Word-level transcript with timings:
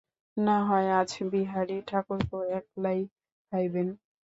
নাহয় 0.37 0.89
আজ 0.99 1.11
বিহারী 1.31 1.77
ঠাকুরপো 1.87 2.37
একলাই 2.57 2.99
খাইবেন। 3.51 3.87